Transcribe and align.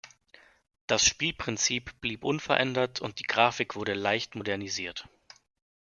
Das 0.87 1.05
Spielprinzip 1.05 2.01
blieb 2.01 2.23
unverändert 2.23 3.01
und 3.01 3.19
die 3.19 3.23
Grafik 3.23 3.75
wurde 3.75 3.93
leicht 3.93 4.33
modernisiert. 4.33 5.07